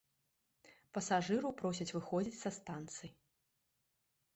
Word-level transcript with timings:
Пасажыраў 0.99 1.51
просяць 1.61 1.89
выходзіць 1.99 2.37
са 2.43 2.49
станцый. 2.61 3.11